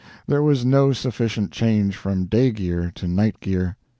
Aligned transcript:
There 0.25 0.41
was 0.41 0.65
no 0.65 0.93
sufficient 0.93 1.51
change 1.51 1.95
from 1.95 2.25
day 2.25 2.49
gear 2.49 2.91
to 2.95 3.07
night 3.07 3.39
gear. 3.39 3.77